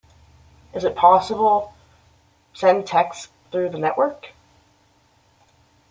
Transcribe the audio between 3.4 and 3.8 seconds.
through the